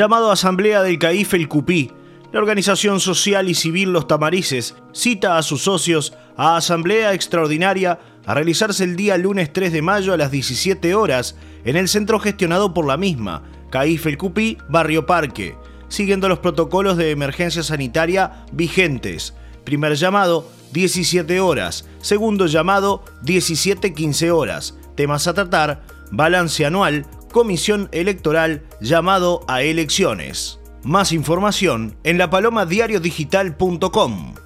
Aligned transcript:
Llamado 0.00 0.32
Asamblea 0.32 0.82
del 0.82 0.98
CAIF 0.98 1.34
El 1.34 1.46
Cupí. 1.46 1.92
La 2.32 2.40
organización 2.40 3.00
social 3.00 3.50
y 3.50 3.54
civil 3.54 3.92
Los 3.92 4.06
Tamarices 4.06 4.74
cita 4.94 5.36
a 5.36 5.42
sus 5.42 5.64
socios 5.64 6.14
a 6.38 6.56
Asamblea 6.56 7.12
Extraordinaria 7.12 7.98
a 8.24 8.32
realizarse 8.32 8.82
el 8.84 8.96
día 8.96 9.18
lunes 9.18 9.52
3 9.52 9.70
de 9.70 9.82
mayo 9.82 10.14
a 10.14 10.16
las 10.16 10.30
17 10.30 10.94
horas 10.94 11.36
en 11.66 11.76
el 11.76 11.86
centro 11.86 12.18
gestionado 12.18 12.72
por 12.72 12.86
la 12.86 12.96
misma, 12.96 13.42
CAIF 13.68 14.06
El 14.06 14.16
Cupí, 14.16 14.56
Barrio 14.70 15.04
Parque, 15.04 15.54
siguiendo 15.88 16.30
los 16.30 16.38
protocolos 16.38 16.96
de 16.96 17.10
emergencia 17.10 17.62
sanitaria 17.62 18.46
vigentes. 18.52 19.34
Primer 19.64 19.96
llamado, 19.96 20.50
17 20.72 21.40
horas. 21.40 21.84
Segundo 22.00 22.46
llamado, 22.46 23.04
17-15 23.24 24.30
horas. 24.30 24.78
Temas 24.94 25.28
a 25.28 25.34
tratar, 25.34 25.82
balance 26.10 26.64
anual, 26.64 27.04
comisión 27.30 27.88
electoral, 27.92 28.64
llamado 28.80 29.44
a 29.48 29.62
elecciones. 29.62 30.60
Más 30.82 31.12
información 31.12 31.96
en 32.04 32.18
lapalomadiariodigital.com. 32.18 34.39